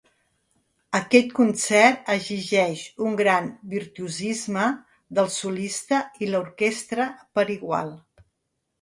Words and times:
Aquest 0.99 1.35
concert 1.39 2.09
exigeix 2.13 2.87
un 3.09 3.19
gran 3.21 3.53
virtuosisme 3.75 4.67
del 5.21 5.33
solista 5.39 6.03
i 6.25 6.35
l'orquestra 6.35 7.11
per 7.39 7.49
igual. 7.59 7.99